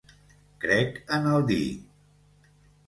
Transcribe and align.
Crec 0.63 0.97
en 1.19 1.29
el 1.35 1.47
di 1.53 1.61